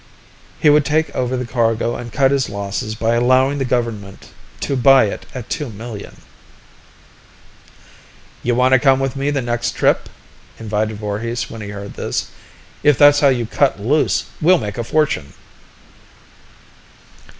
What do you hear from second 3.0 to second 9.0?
allowing the government to buy it at two million. "You wanna come